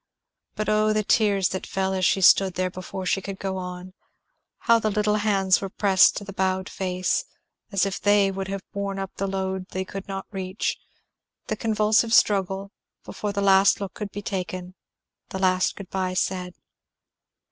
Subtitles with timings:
[0.55, 3.93] But oh, the tears that fell as she stood there before she could go on;
[4.61, 7.23] how the little hands were pressed to the bowed face,
[7.71, 10.75] as if they would have borne up the load they could not reach;
[11.49, 12.71] the convulsive struggle,
[13.05, 14.73] before the last look could be taken,
[15.29, 16.55] the last good by said!